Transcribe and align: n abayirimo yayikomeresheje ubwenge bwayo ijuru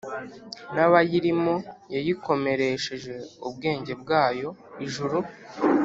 n 0.75 0.77
abayirimo 0.85 1.53
yayikomeresheje 1.93 3.13
ubwenge 3.47 3.93
bwayo 4.01 4.49
ijuru 4.85 5.17